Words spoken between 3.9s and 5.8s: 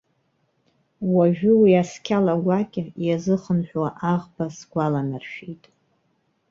аӷба сгәаланаршәеит.